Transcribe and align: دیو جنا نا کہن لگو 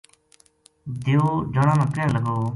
دیو 1.03 1.25
جنا 1.53 1.73
نا 1.79 1.85
کہن 1.93 2.09
لگو 2.15 2.35